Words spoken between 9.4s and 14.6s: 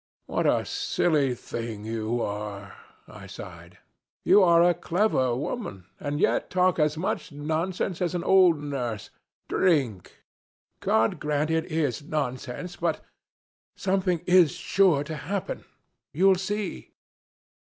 Drink." "God grant it is nonsense, but... something is